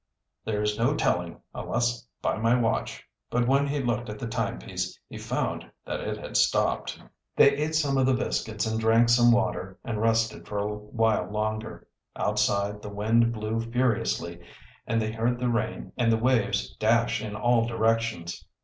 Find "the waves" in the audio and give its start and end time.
16.11-16.75